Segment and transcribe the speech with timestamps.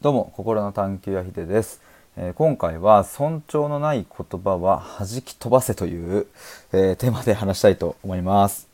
[0.00, 1.80] どうも心の探求やひでです、
[2.16, 6.28] えー今回は尊重のない言葉は弾き飛ばせという、
[6.72, 8.68] えーテーマで話したいと思います。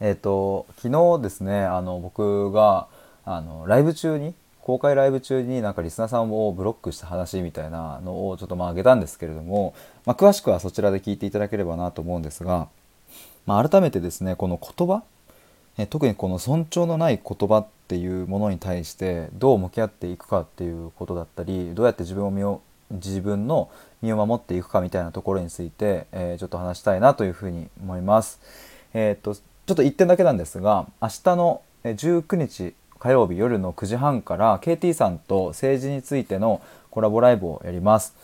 [0.00, 2.86] えっ、と昨日ですねあの僕が
[3.26, 4.32] あのライブ中に
[4.62, 9.74] 公開ライブ中になんかリスナーさんをブロックした話みたいなのをちょっとまあ上げたんですけれども、
[10.06, 12.68] まあ、詳しくはそちらで聞いていただければなと思うんですが、
[13.44, 15.02] まあ、改めてですねこの言葉
[15.76, 23.70] え特にこの尊重のない言葉っっていうものに対してどう向き合っていくかっていうことだったりどうやって自分を身を自分の
[24.00, 28.40] 身を守っていくかみたいなところについて、えーちょっと話したいなというふうに思います。
[28.94, 38.14] えー、とちょっと1点だけなんですが明日のえ19日火曜日夜の9時半から KT さんと政治についてのコラボライブをやります。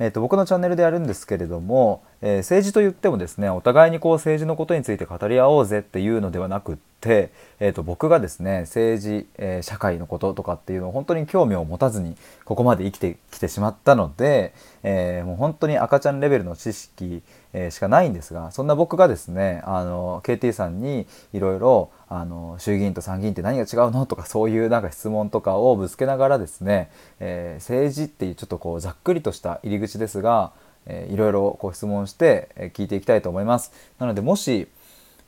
[0.00, 30.52] えー、と僕のチャンネルでやるんですけれども、えー政治と言ってもですねお互いにこう政治のことについて語り合おうぜっていうのではなくって、えー、と僕がですね政治、えー社会のこととかっていうのを本当に興味を持たずにここまで生きてきてしまったので、えーもう本当に赤ちゃんレベルの知識、えしかないんですがそんな僕がですねあの KT さんにいろいろあの衆議院と参議院って何が違うのとかそういうなんか質問とかをぶつけながらですね、え政治っていうちょっとこうざっくりとした入り口ですが、
[30.86, 33.72] えーいろいろこう質問して、え聞いていきたいと思います。
[33.98, 34.68] なのでもし、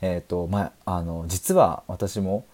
[0.01, 2.45] えーとまあ、あの実は私も、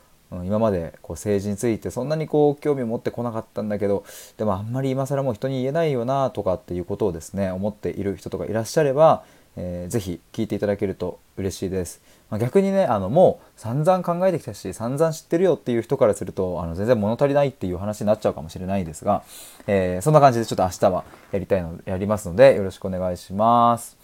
[0.45, 4.05] 今までこう政治についてそんなにこう興味を持ってこなかったんだけど
[4.39, 9.25] でもあんまり今更もう人に言えないよなとかっていうことをですね思っている人とかいらっしゃれば、
[9.57, 12.01] えーぜひ聞いていただけると嬉しいです。
[12.31, 19.23] まあ、逆にねあのもう散々考えてきたし散々知ってるよっていう人からするとあの全然物足りないっていう話になっちゃうかもしれないですが、
[19.67, 23.97] えーそんな感じでちょっと明日はやりたいのやりますのでよろしくお願いします。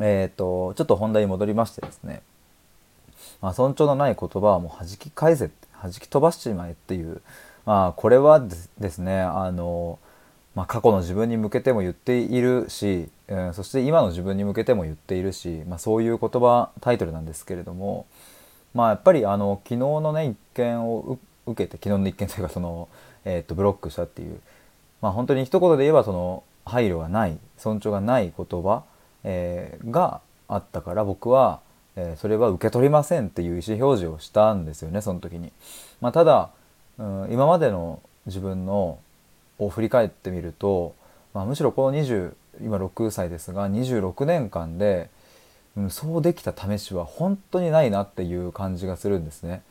[0.00, 2.22] えっ、とちょっと本題に戻りましてですね
[3.44, 5.50] まあ、尊重のない言葉はもう弾き返せ
[5.82, 7.20] 弾き飛ばしちまえっていう、
[7.66, 9.98] まあ、これはですですねあの、
[10.54, 18.06] まあ、過去の自分に向けても言っているし、うんそして今の自分に向けても言っているし、まあ、そういう言葉タイトルなんですけれども、
[18.74, 22.88] まあ、やっぱりあの昨日のね一件を受けて昨日の一件というかその、
[23.24, 24.40] えー、とブロックしたっていう、
[25.00, 28.84] まあ、本当に一言で言えばその配慮がない尊重がない言葉、
[29.24, 31.60] えーがあったから僕は、
[31.96, 35.52] えーそれは受け取りませんっていう意思表示をしたんですよねその時に。
[36.00, 36.50] まあ、ただ、
[36.98, 38.98] うん、今までの自分の
[39.58, 40.94] を振り返ってみると、
[41.34, 45.10] まあ、むしろこの20今6歳ですが26年間で、
[45.76, 49.62] うん、そうできた試しは本当にないなっていう感じがするんですね。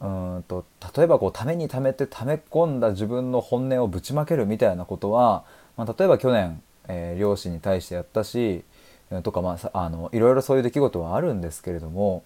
[0.00, 0.64] うんと
[0.96, 5.44] 例えばこうためにためてため込んだ自分の本音をぶちまけるみたいなことは、
[5.76, 8.64] まあ、例えば去年、えー両親に対してやったし
[9.10, 12.24] えーとか、まあ、あのいろいろそういう出来事はあるんですけれども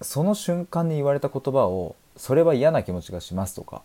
[0.00, 3.82] その瞬間に言われた言葉を「それは嫌な気持ちがします」とか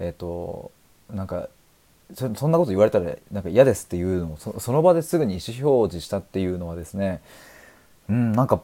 [0.00, 0.72] えっ、と
[1.08, 1.48] なんか
[2.14, 7.20] そそんなこと言われたらなんか嫌ですっていうのをその場ですぐに意思表示したっていうのはですね
[8.08, 8.62] うんなんか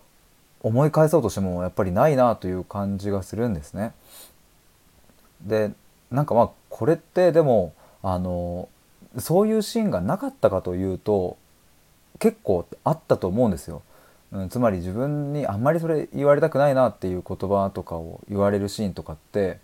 [0.62, 3.92] 思い返そうとしてもやっぱりないなという感じがするんですね。
[5.42, 5.70] で
[6.10, 8.68] なんかまあこれってでもあの
[9.18, 11.36] そういうシーンがなかったかというと
[12.18, 13.82] 結構あったと思うんですよ。
[14.32, 19.60] うん、つまり自分にあんまりそれ言われたくないなっていう言葉とかを言われるシーンとかって、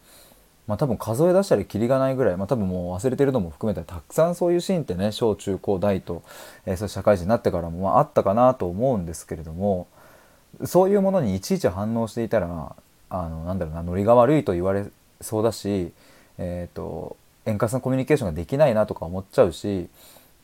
[0.72, 6.22] まあ、多分数え出したらキリがないぐらい、まあ、多分もう忘れてるのも含めたらたくさんそういうシーンってね小中高大と、
[6.64, 9.86] えーそういう社会人になってからも、まあ、あったかなと思うんですけれども
[10.64, 12.74] そういうものにいちいち反応していたら
[13.10, 14.86] あのなんだろうなノリが悪いと言われ
[15.20, 15.92] そうだし、
[16.38, 19.88] えー、と円滑なコミュニケーションができないなとか思っちゃうし、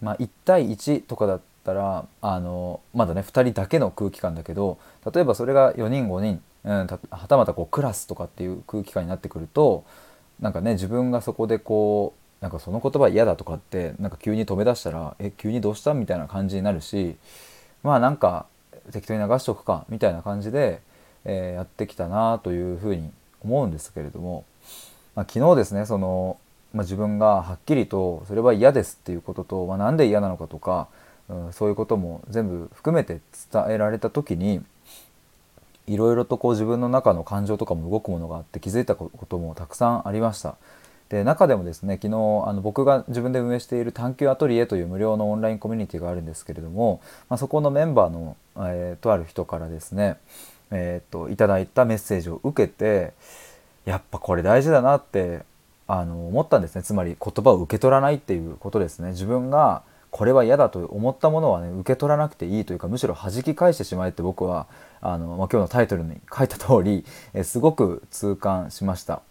[0.03, 4.77] まあ、1対1とかだったらあのまだね2人だけの空気感だけど
[5.11, 9.85] 例えばそれが4人5人、うん、はたまたこうクラスとかっていう空気感になってくると
[10.41, 17.17] なんかね自分がそこでこうなんかその言葉嫌だとかってなんか急に止め出したら「え急にどうした?」みたいな感じになるし
[17.83, 18.47] まあなんか
[18.93, 20.81] 適当に流しておくかみたいな感じで、
[21.25, 23.11] えーやってきたなというふうに
[23.43, 24.45] 思うんですけれども、
[25.15, 26.39] まあ、昨日ですねその、
[26.73, 30.89] まあ、自分がはっきりとそれは嫌ですっていうことと、まあ、なんで嫌なのかとか、
[31.29, 33.21] うん、そういうことも全部含めて
[33.53, 34.63] 伝えられた時に
[35.89, 40.57] いろいろとこう自分の中の感情とかも動くものがあって気づいたこともたくさんありました。
[41.09, 47.01] で中でもですね昨日あの僕が自分で運営している探求アトリエという無料のオンラインコミュニティがあるんですけれども、
[47.31, 50.19] まあ、そこのメンバーの、えーとある人からですね、
[50.71, 53.15] えー、といただいたメッセージを受けて
[53.87, 55.41] やっぱこれ大事だなって
[55.87, 64.67] あの思ったんですねつまり言葉を受け取らないっていうことですね自分がこれは嫌だと思ったものはね受け取らなくていいというかむしろ弾き返してしまえって僕は
[65.01, 67.05] あの、まあ、今日のタイトルに書いた通り、
[67.35, 69.23] えすごく痛感しました。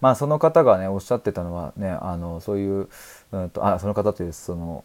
[0.00, 2.88] まあその方がねおっしゃってたのはねあのそういう、
[3.32, 4.84] うんと、あその方というその、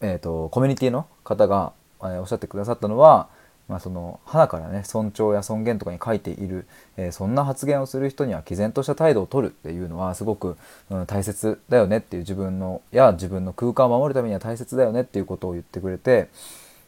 [0.00, 3.28] えーと、コミュニティの方が、え、おっしゃってくださったのは、
[3.68, 10.56] まあ、その花からね尊重や尊厳とかに書いている、えー、そんな発言をする人には毅然とした態度を取るっていうのはすごく、
[10.90, 16.28] うん、大切だよねっていう自分のや自分の空間を守るためには大切だよねっていうことを言ってくれて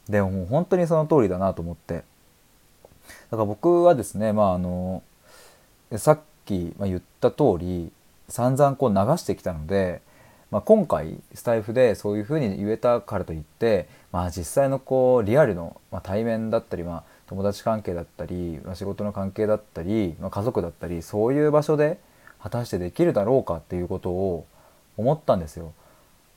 [0.08, 2.04] でももう本当にその通りだなと思って
[3.30, 5.02] だから僕はですねまああの
[5.96, 7.92] さっき言った通り
[8.28, 10.02] 散々こう流してきたので、
[10.50, 21.98] まあ、今回スタイフでそういうふうに言えたからといって、まあ、実際のこうリアルの、まあ、対面だったり、まあ、友達関係だったり、まあ、仕事の関係だったり、まあ、家族だったりそういう場所で
[22.42, 24.46] 果たしてできるだろうかっていうことを
[24.96, 25.72] 思ったんですよ。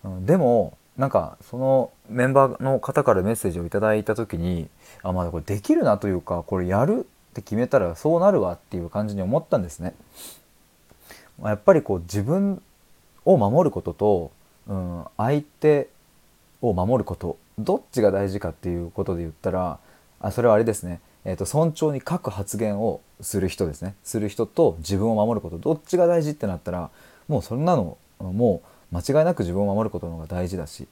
[0.03, 4.69] うん、でもなんかそのメンバーの方からメッセージをいただいた時に
[5.01, 9.95] あまだこれできるなというかこれやるって決めたらそうなるわっていう感じに思ったんですね。
[11.41, 12.61] やっぱりこう自分
[13.25, 14.31] を守ることと、
[14.67, 15.89] うん、相手
[16.61, 19.79] を守ることどっちが大事かっていうことで言ったら
[20.19, 26.91] あそれはあれですね、えーと、尊重に各発言をする人ですねする人と自分を守ることどっちが大事ってなったら
[27.27, 30.87] もうそんなのもう間違いなく自分を守ることの方が大事だし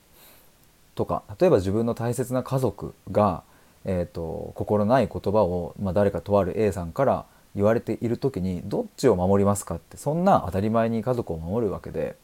[0.96, 3.44] とか例えば自分の大切な家族が、
[3.86, 7.25] えーと、心ない言葉を、まあ、誰かとある A さんから
[7.56, 12.16] 言われている時にどっちを守りますかってそんな当たり前に家族を守るわけで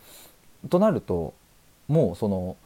[0.70, 1.34] となると
[1.88, 2.58] もうその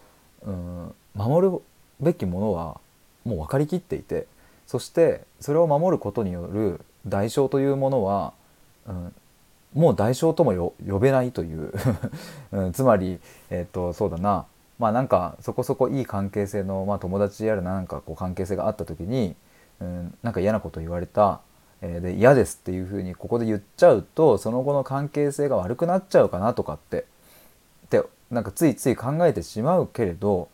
[0.43, 1.61] うん守る
[1.99, 2.79] べきものは
[3.25, 4.27] もう分かりきっていて
[4.67, 8.33] そしてそれを守ることによる代償というものは、
[8.87, 9.13] うん、
[9.73, 11.71] もう代償とも呼べないという
[12.51, 13.19] うん、つまり、
[13.49, 14.45] えーと、そうだな。
[14.79, 19.35] まあなんかそこそこいい関係性の、まあ、友達やるなんかこう関係性があった時に、
[19.81, 21.41] うん、なんか嫌なこと言われた、
[21.81, 27.05] えー、で嫌ですっていうふうにここで言っちゃうとその後の関係性が悪くなっちゃうかなとかって
[27.85, 30.47] ってなんかついつい考えてしまうけれど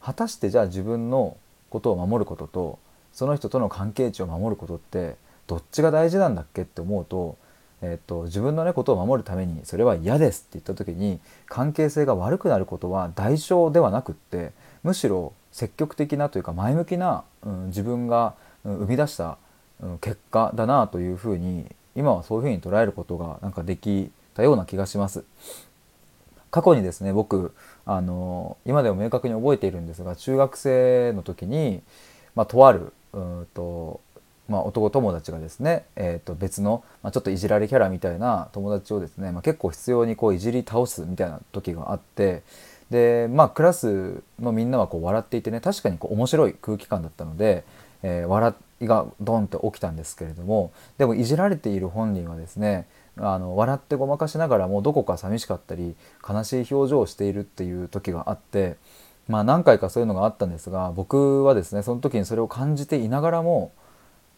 [0.00, 1.36] 果たしてじゃあ自分の
[1.70, 2.78] ことを守ることと
[3.12, 5.16] その人との関係値を守ることって
[5.46, 7.36] どっちが大事なんだっけって思うと,、
[7.80, 14.52] えーと、自分のねことを守るためにそれは嫌ですって言った時に関係性が悪くなることは代償ではなくって
[14.82, 18.34] むしろ積極的なというか前向きな、うん、自分が、
[18.64, 19.38] うん、生み出した、
[19.80, 25.24] うん、結果だなというふうに今はそういうふうに捉えることがなんかできたような気がします。
[26.50, 27.52] 過去にですね僕
[27.84, 31.82] あの今でも明確に覚えているんですが中学生の時に、
[32.34, 34.00] まあ、とあるうんと、
[34.48, 42.42] まあ、男友達がですね、えー、と別の、まあ、ちょっといじられキャラみたいな友達をですね、まあ、結構必要にこういじり倒すみたいな時があって
[42.90, 47.64] でまあクラスのみんなはこう笑っていてね確かにこう面白い空気感だったので、
[48.02, 52.86] えー、笑いがドンって起きたんですけれどもでもいじられている本人はですね
[53.18, 55.96] あの笑ってごまかしながらもどこか寂しかったり
[56.26, 58.76] 悲しい表情をしているっていう時があって
[59.26, 63.72] まあ何回かそういうのがあったんですが僕はですねその時にそれを感じていながらも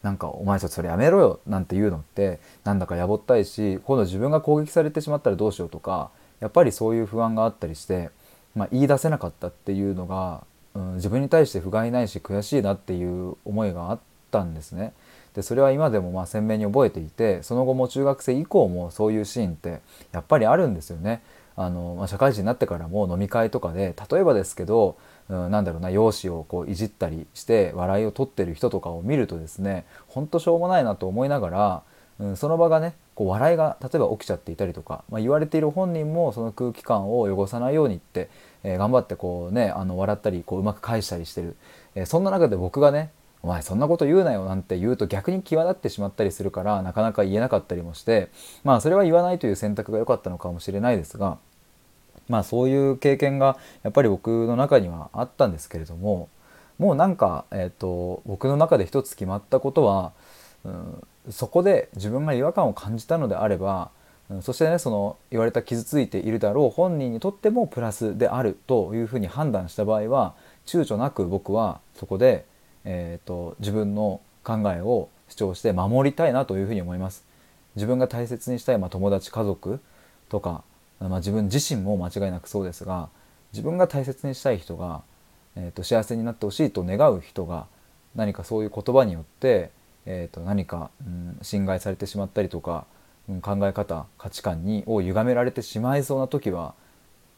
[0.03, 6.09] なんか「お前ちょっとそれやめろよ」なんて言うのってなんだかやぼったいし今度自分が攻撃されてしまったらどうしようとか
[6.39, 8.09] やっぱりそういう不安があったりして、
[8.55, 10.43] まあ、言い出せなかったっていうのが、
[10.73, 13.99] うん、自分に対して不甲斐ないし悔しいなっていう思いがあっ
[14.31, 14.93] たんですね。
[15.35, 19.79] でそれは今でもまあ鮮明に覚えていてその後も中学生以降もそういうシーンって
[20.11, 21.21] やっぱりあるんですよね。
[21.55, 24.97] あのまあ、社会人になってからも飲み会とかで例えばですけど、
[25.29, 31.83] うん、なんだろうな容姿をこういじったりして笑いを取ってる人とかを見るとですねほんとしょうもないなと思いながら、
[32.19, 38.29] うん、その場がねこう笑いが例えば起きちゃっていたりとか、まあ、言われている本人もその空気感を汚さないようにって、
[38.63, 41.55] えー、頑張ってこうねあの笑ったりこううまく返したりしてる、
[41.95, 43.11] えー、そんな中で僕がね
[43.43, 48.29] お前そんなこと言うなよなんて言うと逆に際立ってしまったりするからなかなか言えなかったりもして
[48.63, 51.37] まあそれは言わないという選択が良かったのかもしれないですが
[52.29, 56.29] まあそういう経験がやっぱり僕の中にはあったんですけれども
[56.81, 60.13] もうなんか、えーと、僕の中で一つ決まったことは、
[60.65, 63.91] うん、そこで自分が違和感を感じたのであれば、
[64.41, 70.33] そしてねその言われた傷ついているだろう本人にとってもプラスであるというふうに判断した場合は
[70.65, 72.45] 躊躇なく僕はそこで
[72.85, 77.25] えーと、自分の考えを主張して守りたいなというふうに思います。
[77.75, 79.79] 自分が大切にしたい、まあ、友達家族
[80.29, 80.63] とか、
[80.99, 83.09] まあ、自分自身も間違いなくそうですが
[83.53, 85.03] 自分が大切にしたい人が、
[85.55, 87.67] えーと、幸せになってほしいと願う人が
[88.15, 89.71] 何かそういう言葉によって、
[90.05, 92.85] えーと、何か、うん、侵害されてしまったりとか、
[93.29, 96.73] うん、考え方価値観にを歪められてしまいそうな時は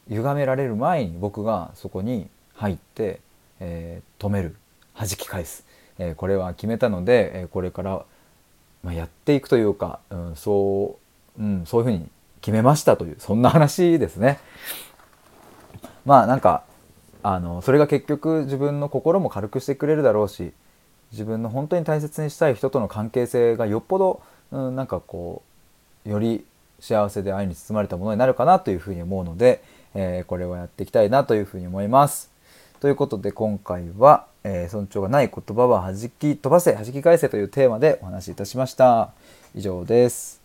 [0.08, 3.20] 歪められる前に僕がそこに入って、
[3.60, 4.56] えー、止める
[4.98, 5.64] 弾き返す、
[5.98, 8.04] えー、これは決めたので、えー、これから、
[8.82, 10.98] まあ、やっていくというか、うん、そ
[11.38, 12.08] う、うん、そういうふうに
[12.40, 14.38] 決めましたというそんな話ですね。
[16.04, 16.64] まあなんか
[17.22, 20.52] あのそれが結局自分の心も軽くしてくれるだろうし
[21.10, 24.22] 自分の本当に大切にしたい人との関係性がよっぽど、
[24.52, 25.42] うん、なんかこ
[26.04, 26.44] うより
[26.80, 29.62] 幸せで愛に包まれたものになるかなというふうに思うので、
[29.94, 32.33] えー、これをやっていきたいなというふうに思います。
[32.84, 39.14] ということで今回は、えー、尊重がない言葉は弾き飛ばせ弾き返せというテーマでお話しいたしました。
[39.54, 40.43] 以上です。